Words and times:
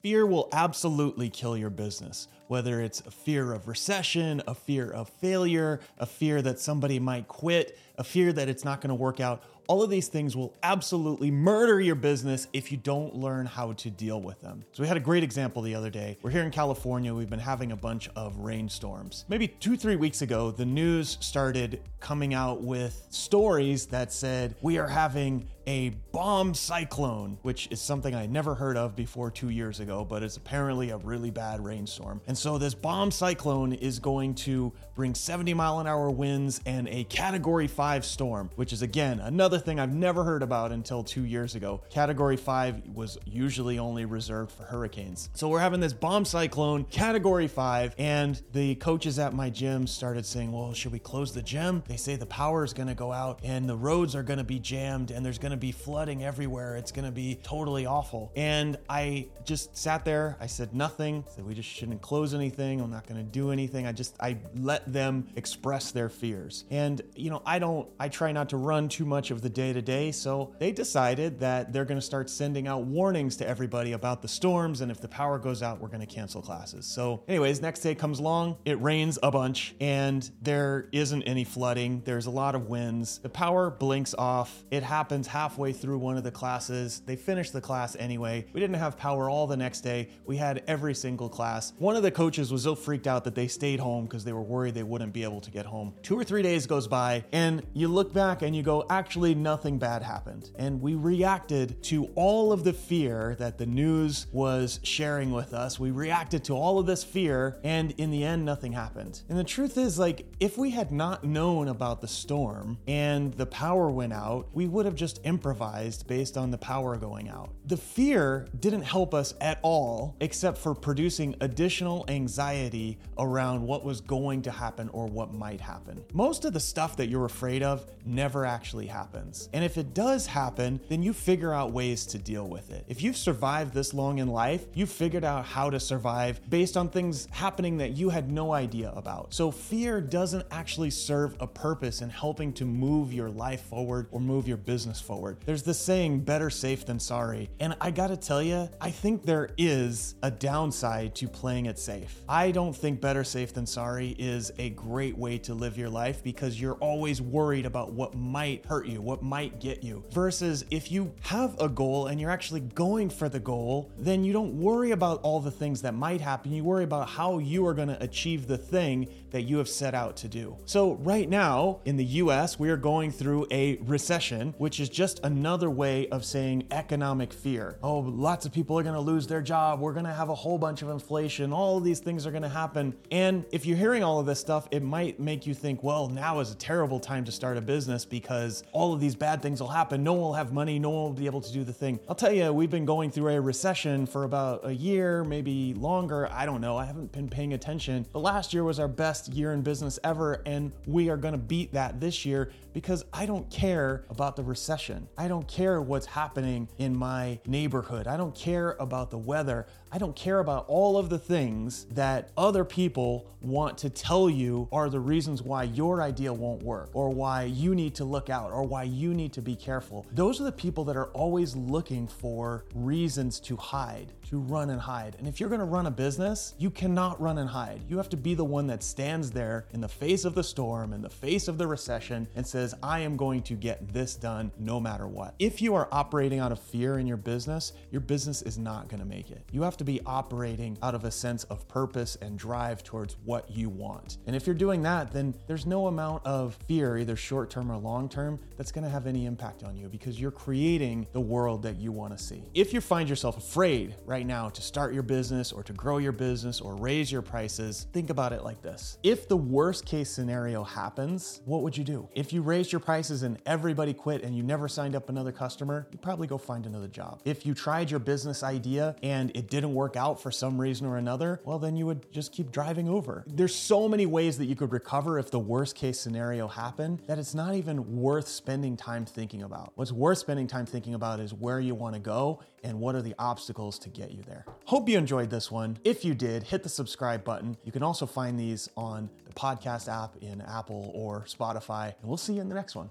Fear 0.00 0.26
will 0.26 0.48
absolutely 0.52 1.28
kill 1.28 1.56
your 1.56 1.70
business, 1.70 2.28
whether 2.46 2.80
it's 2.80 3.00
a 3.00 3.10
fear 3.10 3.52
of 3.52 3.66
recession, 3.66 4.40
a 4.46 4.54
fear 4.54 4.88
of 4.92 5.08
failure, 5.08 5.80
a 5.98 6.06
fear 6.06 6.40
that 6.40 6.60
somebody 6.60 7.00
might 7.00 7.26
quit, 7.26 7.76
a 7.96 8.04
fear 8.04 8.32
that 8.32 8.48
it's 8.48 8.64
not 8.64 8.80
going 8.80 8.90
to 8.90 8.94
work 8.94 9.18
out. 9.18 9.42
All 9.66 9.82
of 9.82 9.90
these 9.90 10.06
things 10.06 10.36
will 10.36 10.54
absolutely 10.62 11.32
murder 11.32 11.80
your 11.80 11.96
business 11.96 12.46
if 12.52 12.70
you 12.70 12.78
don't 12.78 13.16
learn 13.16 13.44
how 13.44 13.72
to 13.72 13.90
deal 13.90 14.22
with 14.22 14.40
them. 14.40 14.64
So, 14.72 14.82
we 14.82 14.88
had 14.88 14.96
a 14.96 15.00
great 15.00 15.24
example 15.24 15.62
the 15.62 15.74
other 15.74 15.90
day. 15.90 16.16
We're 16.22 16.30
here 16.30 16.44
in 16.44 16.52
California, 16.52 17.12
we've 17.12 17.28
been 17.28 17.40
having 17.40 17.72
a 17.72 17.76
bunch 17.76 18.08
of 18.14 18.38
rainstorms. 18.38 19.24
Maybe 19.28 19.48
two, 19.48 19.76
three 19.76 19.96
weeks 19.96 20.22
ago, 20.22 20.52
the 20.52 20.64
news 20.64 21.18
started 21.20 21.82
coming 21.98 22.34
out 22.34 22.62
with 22.62 23.04
stories 23.10 23.86
that 23.86 24.12
said, 24.12 24.54
We 24.62 24.78
are 24.78 24.86
having 24.86 25.48
a 25.68 25.90
bomb 26.12 26.54
cyclone, 26.54 27.36
which 27.42 27.68
is 27.70 27.78
something 27.78 28.14
I 28.14 28.24
never 28.24 28.54
heard 28.54 28.78
of 28.78 28.96
before 28.96 29.30
two 29.30 29.50
years 29.50 29.80
ago, 29.80 30.02
but 30.02 30.22
it's 30.22 30.38
apparently 30.38 30.88
a 30.88 30.96
really 30.96 31.30
bad 31.30 31.62
rainstorm. 31.62 32.22
And 32.26 32.38
so 32.38 32.56
this 32.56 32.72
bomb 32.72 33.10
cyclone 33.10 33.74
is 33.74 33.98
going 33.98 34.34
to 34.36 34.72
bring 34.94 35.14
70 35.14 35.52
mile 35.52 35.78
an 35.78 35.86
hour 35.86 36.10
winds 36.10 36.62
and 36.64 36.88
a 36.88 37.04
category 37.04 37.68
five 37.68 38.06
storm, 38.06 38.48
which 38.56 38.72
is 38.72 38.80
again 38.80 39.20
another 39.20 39.58
thing 39.58 39.78
I've 39.78 39.92
never 39.92 40.24
heard 40.24 40.42
about 40.42 40.72
until 40.72 41.04
two 41.04 41.24
years 41.24 41.54
ago. 41.54 41.82
Category 41.90 42.38
five 42.38 42.82
was 42.94 43.18
usually 43.26 43.78
only 43.78 44.06
reserved 44.06 44.50
for 44.50 44.62
hurricanes. 44.62 45.28
So 45.34 45.48
we're 45.50 45.60
having 45.60 45.80
this 45.80 45.92
bomb 45.92 46.24
cyclone, 46.24 46.84
category 46.84 47.46
five, 47.46 47.94
and 47.98 48.42
the 48.54 48.74
coaches 48.76 49.18
at 49.18 49.34
my 49.34 49.50
gym 49.50 49.86
started 49.86 50.24
saying, 50.24 50.50
Well, 50.50 50.72
should 50.72 50.92
we 50.92 50.98
close 50.98 51.34
the 51.34 51.42
gym? 51.42 51.82
They 51.86 51.98
say 51.98 52.16
the 52.16 52.24
power 52.24 52.64
is 52.64 52.72
going 52.72 52.88
to 52.88 52.94
go 52.94 53.12
out 53.12 53.40
and 53.44 53.68
the 53.68 53.76
roads 53.76 54.16
are 54.16 54.22
going 54.22 54.38
to 54.38 54.44
be 54.44 54.58
jammed 54.58 55.10
and 55.10 55.24
there's 55.24 55.38
going 55.38 55.57
to 55.58 55.66
be 55.66 55.72
flooding 55.72 56.24
everywhere. 56.24 56.76
It's 56.76 56.92
going 56.92 57.04
to 57.04 57.12
be 57.12 57.38
totally 57.42 57.86
awful. 57.86 58.32
And 58.36 58.76
I 58.88 59.28
just 59.44 59.76
sat 59.76 60.04
there. 60.04 60.36
I 60.40 60.46
said 60.46 60.74
nothing. 60.74 61.24
I 61.26 61.30
said 61.34 61.46
we 61.46 61.54
just 61.54 61.68
shouldn't 61.68 62.02
close 62.02 62.34
anything. 62.34 62.80
I'm 62.80 62.90
not 62.90 63.06
going 63.06 63.24
to 63.24 63.30
do 63.30 63.50
anything. 63.50 63.86
I 63.86 63.92
just 63.92 64.14
I 64.20 64.36
let 64.56 64.90
them 64.92 65.26
express 65.36 65.90
their 65.90 66.08
fears. 66.08 66.64
And 66.70 67.00
you 67.14 67.30
know, 67.30 67.42
I 67.44 67.58
don't 67.58 67.88
I 67.98 68.08
try 68.08 68.32
not 68.32 68.50
to 68.50 68.56
run 68.56 68.88
too 68.88 69.04
much 69.04 69.30
of 69.30 69.42
the 69.42 69.48
day 69.48 69.72
to 69.72 69.82
day, 69.82 70.12
so 70.12 70.54
they 70.58 70.72
decided 70.72 71.40
that 71.40 71.72
they're 71.72 71.84
going 71.84 72.00
to 72.00 72.06
start 72.06 72.30
sending 72.30 72.68
out 72.68 72.84
warnings 72.84 73.36
to 73.36 73.48
everybody 73.48 73.92
about 73.92 74.22
the 74.22 74.28
storms 74.28 74.80
and 74.80 74.90
if 74.90 75.00
the 75.00 75.08
power 75.08 75.38
goes 75.38 75.62
out, 75.62 75.80
we're 75.80 75.88
going 75.88 76.06
to 76.06 76.06
cancel 76.06 76.42
classes. 76.42 76.86
So, 76.86 77.22
anyways, 77.26 77.60
next 77.60 77.80
day 77.80 77.94
comes 77.94 78.18
along, 78.18 78.58
it 78.64 78.80
rains 78.80 79.18
a 79.22 79.30
bunch 79.30 79.74
and 79.80 80.28
there 80.42 80.88
isn't 80.92 81.22
any 81.22 81.44
flooding. 81.44 82.02
There's 82.04 82.26
a 82.26 82.30
lot 82.30 82.54
of 82.54 82.68
winds. 82.68 83.18
The 83.18 83.28
power 83.28 83.70
blinks 83.70 84.14
off. 84.14 84.64
It 84.70 84.82
happens 84.82 85.26
halfway 85.48 85.72
through 85.72 85.96
one 85.96 86.18
of 86.18 86.24
the 86.24 86.30
classes. 86.30 87.00
They 87.06 87.16
finished 87.16 87.54
the 87.54 87.60
class 87.62 87.96
anyway. 87.98 88.44
We 88.52 88.60
didn't 88.60 88.76
have 88.76 88.98
power 88.98 89.30
all 89.30 89.46
the 89.46 89.56
next 89.56 89.80
day. 89.80 90.10
We 90.26 90.36
had 90.36 90.62
every 90.66 90.94
single 90.94 91.30
class. 91.30 91.72
One 91.78 91.96
of 91.96 92.02
the 92.02 92.10
coaches 92.10 92.52
was 92.52 92.64
so 92.64 92.74
freaked 92.74 93.06
out 93.06 93.24
that 93.24 93.34
they 93.34 93.48
stayed 93.48 93.80
home 93.80 94.04
because 94.04 94.24
they 94.24 94.34
were 94.34 94.42
worried 94.42 94.74
they 94.74 94.82
wouldn't 94.82 95.14
be 95.14 95.22
able 95.22 95.40
to 95.40 95.50
get 95.50 95.64
home. 95.64 95.94
Two 96.02 96.18
or 96.18 96.22
three 96.22 96.42
days 96.42 96.66
goes 96.66 96.86
by, 96.86 97.24
and 97.32 97.62
you 97.72 97.88
look 97.88 98.12
back 98.12 98.42
and 98.42 98.54
you 98.54 98.62
go, 98.62 98.84
actually, 98.90 99.34
nothing 99.34 99.78
bad 99.78 100.02
happened. 100.02 100.50
And 100.56 100.82
we 100.82 100.94
reacted 100.94 101.82
to 101.84 102.10
all 102.14 102.52
of 102.52 102.62
the 102.62 102.74
fear 102.74 103.34
that 103.38 103.56
the 103.56 103.64
news 103.64 104.26
was 104.30 104.80
sharing 104.82 105.32
with 105.32 105.54
us. 105.54 105.80
We 105.80 105.92
reacted 105.92 106.44
to 106.44 106.52
all 106.52 106.78
of 106.78 106.84
this 106.84 107.02
fear, 107.02 107.58
and 107.64 107.92
in 107.92 108.10
the 108.10 108.22
end, 108.22 108.44
nothing 108.44 108.72
happened. 108.72 109.22
And 109.30 109.38
the 109.38 109.44
truth 109.44 109.78
is, 109.78 109.98
like, 109.98 110.26
if 110.40 110.58
we 110.58 110.72
had 110.72 110.92
not 110.92 111.24
known 111.24 111.68
about 111.68 112.02
the 112.02 112.08
storm 112.08 112.76
and 112.86 113.32
the 113.32 113.46
power 113.46 113.88
went 113.88 114.12
out, 114.12 114.48
we 114.52 114.68
would 114.68 114.84
have 114.84 114.94
just 114.98 115.20
improvised 115.28 116.06
based 116.08 116.38
on 116.38 116.50
the 116.50 116.58
power 116.58 116.96
going 116.96 117.28
out. 117.28 117.50
The 117.66 117.76
fear 117.76 118.48
didn't 118.60 118.82
help 118.82 119.12
us 119.12 119.34
at 119.42 119.58
all, 119.62 120.16
except 120.20 120.56
for 120.56 120.74
producing 120.74 121.36
additional 121.42 122.06
anxiety 122.08 122.98
around 123.18 123.62
what 123.62 123.84
was 123.84 124.00
going 124.00 124.40
to 124.42 124.50
happen 124.50 124.88
or 124.94 125.06
what 125.06 125.34
might 125.34 125.60
happen. 125.60 126.02
Most 126.14 126.46
of 126.46 126.54
the 126.54 126.60
stuff 126.60 126.96
that 126.96 127.08
you're 127.10 127.26
afraid 127.26 127.62
of 127.62 127.86
never 128.06 128.46
actually 128.46 128.86
happens. 128.86 129.50
And 129.52 129.62
if 129.62 129.76
it 129.76 129.92
does 129.92 130.26
happen, 130.26 130.80
then 130.88 131.02
you 131.02 131.12
figure 131.12 131.52
out 131.52 131.72
ways 131.72 132.06
to 132.06 132.18
deal 132.18 132.48
with 132.48 132.70
it. 132.70 132.86
If 132.88 133.02
you've 133.02 133.16
survived 133.16 133.74
this 133.74 133.92
long 133.92 134.18
in 134.18 134.28
life, 134.28 134.66
you've 134.72 134.90
figured 134.90 135.24
out 135.24 135.44
how 135.44 135.68
to 135.68 135.78
survive 135.78 136.40
based 136.48 136.78
on 136.78 136.88
things 136.88 137.28
happening 137.30 137.76
that 137.78 137.98
you 137.98 138.08
had 138.08 138.32
no 138.32 138.54
idea 138.54 138.92
about. 138.96 139.34
So 139.34 139.50
fear 139.50 140.00
doesn't 140.00 140.46
actually 140.50 140.90
serve 140.90 141.36
a 141.40 141.46
purpose 141.46 142.00
in 142.00 142.08
helping 142.08 142.54
to 142.54 142.64
move 142.64 143.12
your 143.12 143.28
life 143.28 143.60
forward 143.62 144.06
or 144.10 144.20
move 144.20 144.48
your 144.48 144.56
business 144.56 145.00
forward. 145.00 145.17
There's 145.44 145.62
this 145.62 145.78
saying, 145.78 146.20
better 146.20 146.50
safe 146.50 146.86
than 146.86 147.00
sorry. 147.00 147.50
And 147.60 147.76
I 147.80 147.90
gotta 147.90 148.16
tell 148.16 148.42
you, 148.42 148.68
I 148.80 148.90
think 148.90 149.24
there 149.24 149.50
is 149.58 150.14
a 150.22 150.30
downside 150.30 151.14
to 151.16 151.28
playing 151.28 151.66
it 151.66 151.78
safe. 151.78 152.22
I 152.28 152.50
don't 152.50 152.74
think 152.74 153.00
better 153.00 153.24
safe 153.24 153.52
than 153.52 153.66
sorry 153.66 154.14
is 154.18 154.52
a 154.58 154.70
great 154.70 155.16
way 155.16 155.38
to 155.38 155.54
live 155.54 155.76
your 155.76 155.88
life 155.88 156.22
because 156.22 156.60
you're 156.60 156.74
always 156.74 157.20
worried 157.20 157.66
about 157.66 157.92
what 157.92 158.14
might 158.14 158.64
hurt 158.66 158.86
you, 158.86 159.00
what 159.00 159.22
might 159.22 159.60
get 159.60 159.82
you. 159.82 160.04
Versus 160.12 160.64
if 160.70 160.92
you 160.92 161.12
have 161.22 161.56
a 161.60 161.68
goal 161.68 162.06
and 162.06 162.20
you're 162.20 162.30
actually 162.30 162.60
going 162.60 163.10
for 163.10 163.28
the 163.28 163.40
goal, 163.40 163.90
then 163.98 164.24
you 164.24 164.32
don't 164.32 164.58
worry 164.58 164.92
about 164.92 165.20
all 165.22 165.40
the 165.40 165.50
things 165.50 165.82
that 165.82 165.94
might 165.94 166.20
happen. 166.20 166.52
You 166.52 166.64
worry 166.64 166.84
about 166.84 167.08
how 167.08 167.38
you 167.38 167.66
are 167.66 167.74
gonna 167.74 167.98
achieve 168.00 168.46
the 168.46 168.58
thing 168.58 169.08
that 169.30 169.42
you 169.42 169.58
have 169.58 169.68
set 169.68 169.94
out 169.94 170.16
to 170.18 170.28
do. 170.28 170.56
So, 170.64 170.94
right 170.94 171.28
now 171.28 171.80
in 171.84 171.96
the 171.96 172.04
US, 172.04 172.58
we 172.58 172.70
are 172.70 172.76
going 172.76 173.10
through 173.10 173.46
a 173.50 173.76
recession, 173.78 174.54
which 174.58 174.80
is 174.80 174.88
just 174.88 175.07
another 175.22 175.70
way 175.70 176.08
of 176.08 176.24
saying 176.24 176.66
economic 176.70 177.32
fear. 177.32 177.78
Oh, 177.82 177.98
lots 177.98 178.46
of 178.46 178.52
people 178.52 178.78
are 178.78 178.82
gonna 178.82 179.00
lose 179.00 179.26
their 179.26 179.40
job. 179.42 179.80
We're 179.80 179.92
gonna 179.92 180.12
have 180.12 180.28
a 180.28 180.34
whole 180.34 180.58
bunch 180.58 180.82
of 180.82 180.90
inflation. 180.90 181.52
All 181.52 181.78
of 181.78 181.84
these 181.84 182.00
things 182.00 182.26
are 182.26 182.30
gonna 182.30 182.48
happen. 182.48 182.94
And 183.10 183.44
if 183.50 183.64
you're 183.64 183.76
hearing 183.76 184.02
all 184.02 184.20
of 184.20 184.26
this 184.26 184.40
stuff, 184.40 184.68
it 184.70 184.82
might 184.82 185.18
make 185.18 185.46
you 185.46 185.54
think, 185.54 185.82
well, 185.82 186.08
now 186.08 186.40
is 186.40 186.50
a 186.50 186.56
terrible 186.56 187.00
time 187.00 187.24
to 187.24 187.32
start 187.32 187.56
a 187.56 187.60
business 187.60 188.04
because 188.04 188.62
all 188.72 188.92
of 188.92 189.00
these 189.00 189.14
bad 189.14 189.40
things 189.40 189.60
will 189.60 189.68
happen. 189.68 190.02
No 190.02 190.12
one 190.12 190.22
will 190.22 190.34
have 190.34 190.52
money. 190.52 190.78
No 190.78 190.90
one 190.90 191.02
will 191.04 191.12
be 191.12 191.26
able 191.26 191.40
to 191.40 191.52
do 191.52 191.64
the 191.64 191.72
thing. 191.72 192.00
I'll 192.08 192.14
tell 192.14 192.32
you, 192.32 192.52
we've 192.52 192.70
been 192.70 192.84
going 192.84 193.10
through 193.10 193.28
a 193.28 193.40
recession 193.40 194.06
for 194.06 194.24
about 194.24 194.66
a 194.66 194.74
year, 194.74 195.24
maybe 195.24 195.74
longer. 195.74 196.28
I 196.32 196.44
don't 196.44 196.60
know. 196.60 196.76
I 196.76 196.84
haven't 196.84 197.12
been 197.12 197.28
paying 197.28 197.52
attention. 197.52 198.06
But 198.12 198.20
last 198.20 198.52
year 198.52 198.64
was 198.64 198.78
our 198.78 198.88
best 198.88 199.28
year 199.32 199.52
in 199.52 199.62
business 199.62 199.98
ever, 200.02 200.42
and 200.44 200.72
we 200.86 201.08
are 201.10 201.16
gonna 201.16 201.38
beat 201.38 201.72
that 201.72 202.00
this 202.00 202.26
year 202.26 202.50
because 202.72 203.04
I 203.12 203.26
don't 203.26 203.48
care 203.50 204.04
about 204.10 204.36
the 204.36 204.42
recession. 204.42 204.97
I 205.16 205.28
don't 205.28 205.46
care 205.46 205.80
what's 205.82 206.06
happening 206.06 206.68
in 206.78 206.96
my 206.96 207.38
neighborhood. 207.46 208.06
I 208.06 208.16
don't 208.16 208.34
care 208.34 208.76
about 208.80 209.10
the 209.10 209.18
weather. 209.18 209.66
I 209.92 209.98
don't 209.98 210.16
care 210.16 210.40
about 210.40 210.64
all 210.68 210.96
of 210.96 211.08
the 211.08 211.18
things 211.18 211.86
that 211.92 212.30
other 212.36 212.64
people 212.64 213.26
want 213.40 213.78
to 213.78 213.90
tell 213.90 214.28
you 214.28 214.68
are 214.72 214.90
the 214.90 215.00
reasons 215.00 215.42
why 215.42 215.64
your 215.64 216.02
idea 216.02 216.32
won't 216.32 216.62
work, 216.62 216.90
or 216.92 217.10
why 217.10 217.44
you 217.44 217.74
need 217.74 217.94
to 217.96 218.04
look 218.04 218.28
out, 218.30 218.50
or 218.50 218.64
why 218.64 218.82
you 218.82 219.14
need 219.14 219.32
to 219.34 219.42
be 219.42 219.54
careful. 219.54 220.06
Those 220.12 220.40
are 220.40 220.44
the 220.44 220.52
people 220.52 220.84
that 220.84 220.96
are 220.96 221.08
always 221.08 221.54
looking 221.54 222.06
for 222.08 222.64
reasons 222.74 223.40
to 223.40 223.56
hide, 223.56 224.12
to 224.28 224.38
run 224.38 224.68
and 224.70 224.80
hide. 224.80 225.16
And 225.18 225.26
if 225.26 225.40
you're 225.40 225.48
gonna 225.48 225.64
run 225.64 225.86
a 225.86 225.90
business, 225.90 226.54
you 226.58 226.70
cannot 226.70 227.20
run 227.20 227.38
and 227.38 227.48
hide. 227.48 227.80
You 227.88 227.96
have 227.96 228.10
to 228.10 228.16
be 228.16 228.34
the 228.34 228.44
one 228.44 228.66
that 228.66 228.82
stands 228.82 229.30
there 229.30 229.66
in 229.72 229.80
the 229.80 229.88
face 229.88 230.26
of 230.26 230.34
the 230.34 230.44
storm, 230.44 230.92
in 230.92 231.00
the 231.00 231.08
face 231.08 231.48
of 231.48 231.56
the 231.56 231.66
recession, 231.66 232.28
and 232.36 232.46
says, 232.46 232.74
I 232.82 233.00
am 233.00 233.16
going 233.16 233.42
to 233.42 233.54
get 233.54 233.92
this 233.92 234.16
done 234.16 234.52
no 234.58 234.80
matter 234.80 235.06
what. 235.06 235.34
If 235.38 235.62
you 235.62 235.74
are 235.74 235.88
operating 235.92 236.40
out 236.40 236.52
of 236.52 236.60
fear 236.60 236.98
in 236.98 237.06
your 237.06 237.16
business, 237.16 237.72
your 237.90 238.02
business 238.02 238.42
is 238.42 238.58
not 238.58 238.88
gonna 238.88 239.06
make 239.06 239.30
it. 239.30 239.42
You 239.50 239.62
have 239.62 239.78
to 239.78 239.84
be 239.84 240.00
operating 240.04 240.76
out 240.82 240.94
of 240.94 241.04
a 241.04 241.10
sense 241.10 241.44
of 241.44 241.66
purpose 241.66 242.16
and 242.20 242.38
drive 242.38 242.84
towards 242.84 243.16
what 243.24 243.50
you 243.50 243.70
want. 243.70 244.18
And 244.26 244.36
if 244.36 244.46
you're 244.46 244.54
doing 244.54 244.82
that, 244.82 245.10
then 245.10 245.34
there's 245.46 245.64
no 245.64 245.86
amount 245.86 246.26
of 246.26 246.58
fear, 246.68 246.98
either 246.98 247.16
short 247.16 247.48
term 247.48 247.72
or 247.72 247.78
long 247.78 248.08
term, 248.08 248.38
that's 248.58 248.72
gonna 248.72 248.90
have 248.90 249.06
any 249.06 249.24
impact 249.24 249.64
on 249.64 249.74
you 249.74 249.88
because 249.88 250.20
you're 250.20 250.30
creating 250.30 251.06
the 251.12 251.20
world 251.20 251.62
that 251.62 251.76
you 251.76 251.92
wanna 251.92 252.18
see. 252.18 252.42
If 252.52 252.74
you 252.74 252.82
find 252.82 253.08
yourself 253.08 253.38
afraid 253.38 253.94
right 254.04 254.17
now 254.26 254.48
to 254.48 254.62
start 254.62 254.94
your 254.94 255.02
business 255.02 255.52
or 255.52 255.62
to 255.62 255.72
grow 255.72 255.98
your 255.98 256.12
business 256.12 256.60
or 256.60 256.74
raise 256.76 257.10
your 257.10 257.22
prices, 257.22 257.86
think 257.92 258.10
about 258.10 258.32
it 258.32 258.44
like 258.44 258.62
this. 258.62 258.98
If 259.02 259.28
the 259.28 259.36
worst 259.36 259.84
case 259.86 260.10
scenario 260.10 260.64
happens, 260.64 261.40
what 261.44 261.62
would 261.62 261.76
you 261.76 261.84
do? 261.84 262.08
If 262.14 262.32
you 262.32 262.42
raised 262.42 262.72
your 262.72 262.80
prices 262.80 263.22
and 263.22 263.40
everybody 263.46 263.94
quit 263.94 264.22
and 264.22 264.36
you 264.36 264.42
never 264.42 264.68
signed 264.68 264.96
up 264.96 265.08
another 265.08 265.32
customer, 265.32 265.86
you 265.90 265.98
probably 265.98 266.26
go 266.26 266.38
find 266.38 266.66
another 266.66 266.88
job. 266.88 267.20
If 267.24 267.44
you 267.44 267.54
tried 267.54 267.90
your 267.90 268.00
business 268.00 268.42
idea 268.42 268.96
and 269.02 269.30
it 269.36 269.48
didn't 269.48 269.74
work 269.74 269.96
out 269.96 270.22
for 270.22 270.30
some 270.30 270.60
reason 270.60 270.86
or 270.86 270.96
another, 270.96 271.40
well, 271.44 271.58
then 271.58 271.76
you 271.76 271.86
would 271.86 272.10
just 272.12 272.32
keep 272.32 272.50
driving 272.50 272.88
over. 272.88 273.24
There's 273.26 273.54
so 273.54 273.88
many 273.88 274.06
ways 274.06 274.38
that 274.38 274.46
you 274.46 274.56
could 274.56 274.72
recover 274.72 275.18
if 275.18 275.30
the 275.30 275.38
worst 275.38 275.76
case 275.76 276.00
scenario 276.00 276.48
happened 276.48 277.02
that 277.06 277.18
it's 277.18 277.34
not 277.34 277.54
even 277.54 277.96
worth 277.96 278.28
spending 278.28 278.76
time 278.76 279.04
thinking 279.04 279.42
about. 279.42 279.72
What's 279.74 279.92
worth 279.92 280.18
spending 280.18 280.46
time 280.46 280.66
thinking 280.66 280.94
about 280.94 281.20
is 281.20 281.34
where 281.34 281.60
you 281.60 281.74
want 281.74 281.94
to 281.94 282.00
go 282.00 282.40
and 282.64 282.80
what 282.80 282.94
are 282.94 283.02
the 283.02 283.14
obstacles 283.18 283.78
to 283.80 283.88
get 284.08 284.16
you 284.16 284.24
there. 284.24 284.44
Hope 284.64 284.88
you 284.88 284.98
enjoyed 284.98 285.30
this 285.30 285.50
one. 285.50 285.78
If 285.84 286.04
you 286.04 286.14
did, 286.14 286.42
hit 286.42 286.62
the 286.62 286.68
subscribe 286.68 287.24
button. 287.24 287.56
You 287.64 287.72
can 287.72 287.82
also 287.82 288.06
find 288.06 288.38
these 288.38 288.68
on 288.76 289.10
the 289.24 289.32
podcast 289.32 289.88
app 289.92 290.16
in 290.20 290.40
Apple 290.42 290.90
or 290.94 291.24
Spotify, 291.28 291.94
and 292.00 292.08
we'll 292.08 292.16
see 292.16 292.34
you 292.34 292.40
in 292.40 292.48
the 292.48 292.54
next 292.54 292.74
one. 292.74 292.90